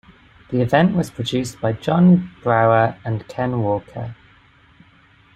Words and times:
The 0.49 0.61
event 0.63 0.95
was 0.95 1.11
produced 1.11 1.61
by 1.61 1.73
John 1.73 2.31
Brower 2.41 2.97
and 3.05 3.27
Ken 3.27 3.61
Walker. 3.61 4.15